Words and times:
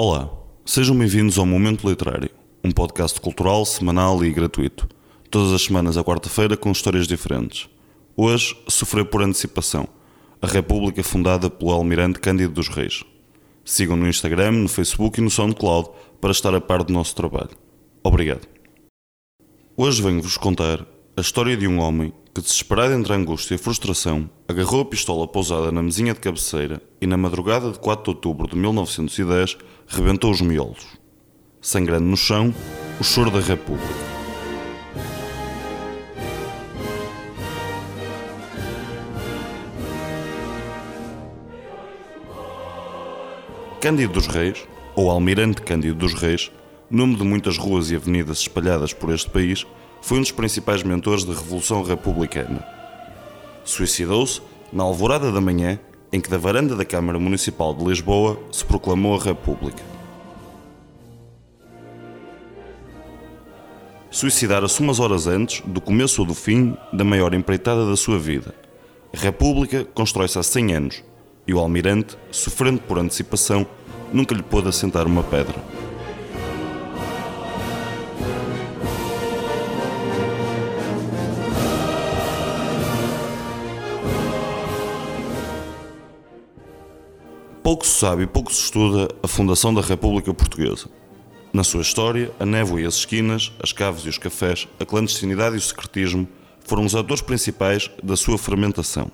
Olá, 0.00 0.30
sejam 0.64 0.96
bem-vindos 0.96 1.38
ao 1.38 1.44
Momento 1.44 1.88
Literário, 1.88 2.30
um 2.62 2.70
podcast 2.70 3.20
cultural, 3.20 3.64
semanal 3.64 4.24
e 4.24 4.32
gratuito. 4.32 4.88
Todas 5.28 5.52
as 5.52 5.62
semanas 5.62 5.96
à 5.96 6.04
quarta-feira 6.04 6.56
com 6.56 6.70
histórias 6.70 7.08
diferentes. 7.08 7.68
Hoje, 8.16 8.56
Sofrer 8.68 9.06
por 9.06 9.22
Antecipação, 9.22 9.88
a 10.40 10.46
República 10.46 11.02
fundada 11.02 11.50
pelo 11.50 11.72
Almirante 11.72 12.20
Cândido 12.20 12.54
dos 12.54 12.68
Reis. 12.68 13.02
Sigam 13.64 13.96
no 13.96 14.08
Instagram, 14.08 14.52
no 14.52 14.68
Facebook 14.68 15.18
e 15.18 15.24
no 15.24 15.30
SoundCloud 15.30 15.90
para 16.20 16.30
estar 16.30 16.54
a 16.54 16.60
par 16.60 16.84
do 16.84 16.92
nosso 16.92 17.16
trabalho. 17.16 17.56
Obrigado. 18.00 18.46
Hoje 19.76 20.00
venho-vos 20.00 20.36
contar 20.36 20.86
a 21.16 21.20
história 21.20 21.56
de 21.56 21.66
um 21.66 21.80
homem 21.80 22.12
que, 22.34 22.40
desesperado 22.40 22.94
entre 22.94 23.12
a 23.12 23.16
angústia 23.16 23.54
e 23.54 23.56
a 23.56 23.58
frustração, 23.58 24.28
agarrou 24.46 24.80
a 24.80 24.84
pistola 24.84 25.26
pousada 25.26 25.72
na 25.72 25.82
mesinha 25.82 26.14
de 26.14 26.20
cabeceira 26.20 26.80
e, 27.00 27.06
na 27.06 27.16
madrugada 27.16 27.70
de 27.70 27.78
4 27.78 28.04
de 28.04 28.10
outubro 28.10 28.48
de 28.48 28.56
1910, 28.56 29.56
rebentou 29.86 30.30
os 30.30 30.40
miolos. 30.40 30.86
Sangrando 31.60 32.06
no 32.06 32.16
chão, 32.16 32.54
o 33.00 33.04
choro 33.04 33.30
da 33.30 33.40
República. 33.40 34.08
Cândido 43.80 44.14
dos 44.14 44.26
Reis, 44.26 44.66
ou 44.96 45.08
Almirante 45.08 45.62
Cândido 45.62 45.94
dos 45.94 46.12
Reis, 46.12 46.50
nome 46.90 47.14
de 47.14 47.22
muitas 47.22 47.56
ruas 47.56 47.90
e 47.90 47.96
avenidas 47.96 48.40
espalhadas 48.40 48.92
por 48.92 49.14
este 49.14 49.30
país, 49.30 49.64
foi 50.00 50.18
um 50.18 50.22
dos 50.22 50.32
principais 50.32 50.82
mentores 50.82 51.24
da 51.24 51.34
Revolução 51.34 51.82
Republicana. 51.82 52.64
Suicidou-se 53.64 54.40
na 54.72 54.82
alvorada 54.82 55.30
da 55.30 55.40
manhã 55.40 55.78
em 56.12 56.20
que 56.20 56.30
da 56.30 56.38
varanda 56.38 56.74
da 56.74 56.84
Câmara 56.84 57.18
Municipal 57.18 57.74
de 57.74 57.84
Lisboa 57.84 58.38
se 58.50 58.64
proclamou 58.64 59.14
a 59.14 59.22
República. 59.22 59.82
Suicidara-se 64.10 64.80
umas 64.80 64.98
horas 64.98 65.26
antes 65.26 65.62
do 65.66 65.80
começo 65.80 66.22
ou 66.22 66.26
do 66.26 66.34
fim 66.34 66.76
da 66.92 67.04
maior 67.04 67.34
empreitada 67.34 67.86
da 67.86 67.96
sua 67.96 68.18
vida. 68.18 68.54
A 69.14 69.20
República 69.20 69.84
constrói-se 69.94 70.38
há 70.38 70.42
100 70.42 70.74
anos 70.74 71.04
e 71.46 71.52
o 71.52 71.58
almirante, 71.58 72.16
sofrendo 72.30 72.80
por 72.80 72.98
antecipação, 72.98 73.66
nunca 74.12 74.34
lhe 74.34 74.42
pôde 74.42 74.68
assentar 74.68 75.06
uma 75.06 75.22
pedra. 75.22 75.77
Pouco 87.68 87.86
se 87.86 87.98
sabe 87.98 88.22
e 88.22 88.26
pouco 88.26 88.50
se 88.50 88.62
estuda 88.62 89.14
a 89.22 89.28
fundação 89.28 89.74
da 89.74 89.82
República 89.82 90.32
Portuguesa. 90.32 90.88
Na 91.52 91.62
sua 91.62 91.82
história, 91.82 92.32
a 92.40 92.46
névoa 92.46 92.80
e 92.80 92.86
as 92.86 92.94
esquinas, 92.94 93.52
as 93.62 93.74
caves 93.74 94.06
e 94.06 94.08
os 94.08 94.16
cafés, 94.16 94.66
a 94.80 94.86
clandestinidade 94.86 95.54
e 95.54 95.58
o 95.58 95.60
secretismo 95.60 96.26
foram 96.60 96.86
os 96.86 96.94
atores 96.94 97.20
principais 97.20 97.90
da 98.02 98.16
sua 98.16 98.38
fermentação. 98.38 99.10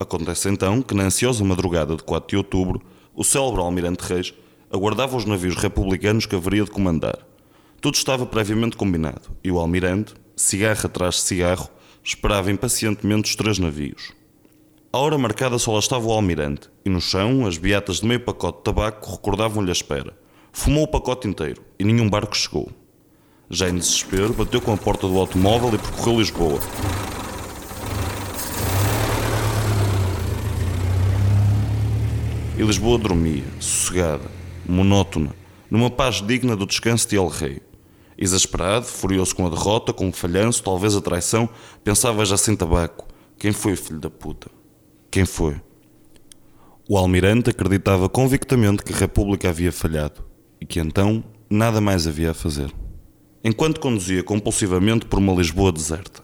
Acontece 0.00 0.48
então 0.48 0.80
que, 0.80 0.94
na 0.94 1.02
ansiosa 1.02 1.44
madrugada 1.44 1.94
de 1.94 2.02
4 2.02 2.30
de 2.30 2.36
outubro, 2.38 2.80
o 3.14 3.22
célebre 3.22 3.60
Almirante 3.60 4.04
Reis 4.04 4.32
aguardava 4.72 5.14
os 5.14 5.26
navios 5.26 5.56
republicanos 5.56 6.24
que 6.24 6.34
haveria 6.34 6.64
de 6.64 6.70
comandar. 6.70 7.18
Tudo 7.78 7.96
estava 7.96 8.24
previamente 8.24 8.78
combinado 8.78 9.36
e 9.44 9.52
o 9.52 9.58
Almirante, 9.58 10.14
cigarro 10.34 10.86
atrás 10.86 11.16
de 11.16 11.20
cigarro, 11.20 11.68
esperava 12.02 12.50
impacientemente 12.50 13.28
os 13.28 13.36
três 13.36 13.58
navios. 13.58 14.14
A 14.96 14.98
hora 14.98 15.18
marcada 15.18 15.58
só 15.58 15.74
lá 15.74 15.78
estava 15.78 16.06
o 16.06 16.10
almirante, 16.10 16.70
e 16.82 16.88
no 16.88 17.02
chão 17.02 17.44
as 17.44 17.58
beatas 17.58 18.00
de 18.00 18.06
meio 18.06 18.18
pacote 18.18 18.56
de 18.56 18.64
tabaco 18.64 19.10
recordavam-lhe 19.10 19.68
a 19.68 19.72
espera. 19.72 20.16
Fumou 20.50 20.84
o 20.84 20.88
pacote 20.88 21.28
inteiro, 21.28 21.60
e 21.78 21.84
nenhum 21.84 22.08
barco 22.08 22.34
chegou. 22.34 22.70
Já 23.50 23.68
em 23.68 23.74
desespero, 23.74 24.32
bateu 24.32 24.58
com 24.58 24.72
a 24.72 24.76
porta 24.78 25.06
do 25.06 25.18
automóvel 25.18 25.74
e 25.74 25.78
percorreu 25.78 26.18
Lisboa. 26.18 26.58
E 32.56 32.62
Lisboa 32.62 32.96
dormia, 32.96 33.44
sossegada, 33.60 34.30
monótona, 34.66 35.36
numa 35.70 35.90
paz 35.90 36.22
digna 36.22 36.56
do 36.56 36.64
descanso 36.64 37.06
de 37.06 37.16
El 37.16 37.28
Rei. 37.28 37.60
Exasperado, 38.16 38.86
furioso 38.86 39.36
com 39.36 39.46
a 39.46 39.50
derrota, 39.50 39.92
com 39.92 40.08
o 40.08 40.12
falhanço, 40.12 40.62
talvez 40.62 40.96
a 40.96 41.02
traição, 41.02 41.50
pensava 41.84 42.24
já 42.24 42.38
sem 42.38 42.56
tabaco: 42.56 43.06
quem 43.38 43.52
foi 43.52 43.74
o 43.74 43.76
filho 43.76 44.00
da 44.00 44.08
puta? 44.08 44.55
Quem 45.16 45.24
foi? 45.24 45.56
O 46.86 46.98
almirante 46.98 47.48
acreditava 47.48 48.06
convictamente 48.06 48.82
que 48.82 48.92
a 48.92 48.96
República 48.98 49.48
havia 49.48 49.72
falhado 49.72 50.22
e 50.60 50.66
que 50.66 50.78
então 50.78 51.24
nada 51.48 51.80
mais 51.80 52.06
havia 52.06 52.32
a 52.32 52.34
fazer. 52.34 52.70
Enquanto 53.42 53.80
conduzia 53.80 54.22
compulsivamente 54.22 55.06
por 55.06 55.18
uma 55.18 55.32
Lisboa 55.32 55.72
deserta. 55.72 56.22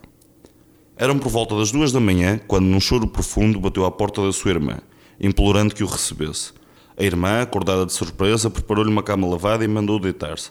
Eram 0.95 1.19
por 1.19 1.31
volta 1.31 1.57
das 1.57 1.73
duas 1.73 1.91
da 1.91 2.01
manhã 2.01 2.39
quando, 2.47 2.67
num 2.67 2.81
choro 2.81 3.07
profundo, 3.07 3.59
bateu 3.59 3.87
à 3.87 3.91
porta 3.91 4.21
da 4.21 4.31
sua 4.31 4.51
irmã, 4.51 4.77
implorando 5.19 5.75
que 5.75 5.83
o 5.83 5.87
recebesse. 5.87 6.53
A 6.95 7.03
irmã, 7.03 7.41
acordada 7.41 7.87
de 7.87 7.95
surpresa, 7.95 8.51
preparou-lhe 8.51 8.91
uma 8.91 9.03
cama 9.03 9.27
lavada 9.27 9.65
e 9.65 9.69
mandou 9.69 9.99
deitar-se. 9.99 10.51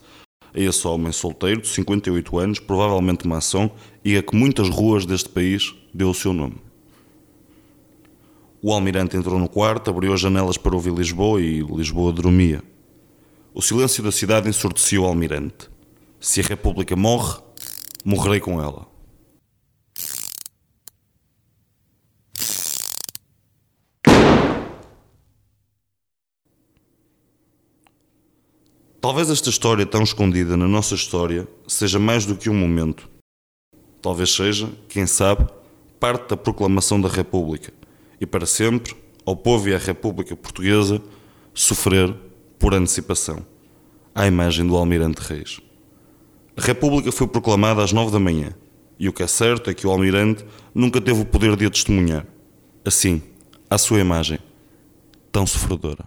A 0.51 0.59
esse 0.59 0.87
homem 0.87 1.11
solteiro, 1.11 1.61
de 1.61 1.67
58 1.67 2.39
anos, 2.39 2.59
provavelmente 2.59 3.27
maçom, 3.27 3.69
e 4.03 4.17
a 4.17 4.23
que 4.23 4.35
muitas 4.35 4.67
ruas 4.67 5.05
deste 5.05 5.29
país 5.29 5.75
deu 5.93 6.09
o 6.09 6.15
seu 6.15 6.33
nome. 6.33 6.70
O 8.63 8.71
almirante 8.71 9.17
entrou 9.17 9.39
no 9.39 9.49
quarto, 9.49 9.89
abriu 9.89 10.13
as 10.13 10.19
janelas 10.19 10.55
para 10.55 10.75
ouvir 10.75 10.93
Lisboa 10.93 11.41
e 11.41 11.61
Lisboa 11.61 12.13
dormia. 12.13 12.63
O 13.55 13.61
silêncio 13.61 14.03
da 14.03 14.11
cidade 14.11 14.47
ensurdecia 14.47 15.01
o 15.01 15.05
almirante. 15.05 15.67
Se 16.19 16.41
a 16.41 16.43
República 16.43 16.95
morre, 16.95 17.41
morrerei 18.05 18.39
com 18.39 18.61
ela. 18.61 18.85
Talvez 29.01 29.31
esta 29.31 29.49
história 29.49 29.87
tão 29.87 30.03
escondida 30.03 30.55
na 30.55 30.67
nossa 30.67 30.93
história 30.93 31.47
seja 31.67 31.97
mais 31.97 32.27
do 32.27 32.35
que 32.35 32.47
um 32.47 32.53
momento. 32.53 33.09
Talvez 34.03 34.31
seja, 34.31 34.69
quem 34.87 35.07
sabe, 35.07 35.47
parte 35.99 36.29
da 36.29 36.37
proclamação 36.37 37.01
da 37.01 37.09
República 37.09 37.80
e 38.21 38.25
para 38.27 38.45
sempre 38.45 38.95
ao 39.25 39.35
povo 39.35 39.67
e 39.67 39.73
à 39.73 39.77
República 39.79 40.35
Portuguesa 40.35 41.01
sofrer 41.53 42.15
por 42.59 42.75
antecipação, 42.75 43.45
à 44.13 44.27
imagem 44.27 44.65
do 44.65 44.77
Almirante 44.77 45.19
Reis. 45.21 45.59
A 46.55 46.61
República 46.61 47.11
foi 47.11 47.27
proclamada 47.27 47.83
às 47.83 47.91
nove 47.91 48.11
da 48.11 48.19
manhã 48.19 48.53
e 48.99 49.09
o 49.09 49.13
que 49.13 49.23
é 49.23 49.27
certo 49.27 49.69
é 49.71 49.73
que 49.73 49.87
o 49.87 49.89
Almirante 49.89 50.45
nunca 50.73 51.01
teve 51.01 51.21
o 51.21 51.25
poder 51.25 51.55
de 51.55 51.65
a 51.65 51.69
testemunhar. 51.71 52.25
Assim, 52.85 53.21
à 53.67 53.77
sua 53.77 53.99
imagem, 53.99 54.37
tão 55.31 55.47
sofredora. 55.47 56.05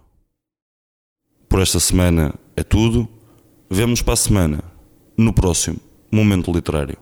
Por 1.49 1.61
esta 1.61 1.81
semana 1.81 2.35
é 2.57 2.63
tudo. 2.63 3.09
Vemo-nos 3.69 4.03
para 4.03 4.15
a 4.15 4.17
semana, 4.17 4.63
no 5.17 5.33
próximo 5.33 5.81
Momento 6.11 6.53
Literário. 6.53 6.99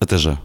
Até 0.00 0.16
já. 0.16 0.40